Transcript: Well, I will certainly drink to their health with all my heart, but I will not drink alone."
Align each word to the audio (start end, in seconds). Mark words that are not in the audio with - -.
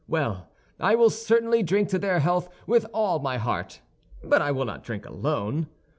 Well, 0.07 0.49
I 0.79 0.95
will 0.95 1.11
certainly 1.11 1.61
drink 1.61 1.89
to 1.89 1.99
their 1.99 2.19
health 2.21 2.49
with 2.65 2.87
all 2.91 3.19
my 3.19 3.37
heart, 3.37 3.81
but 4.23 4.41
I 4.41 4.51
will 4.51 4.65
not 4.65 4.83
drink 4.83 5.05
alone." 5.05 5.67